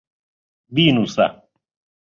بینووسە. 0.73 1.27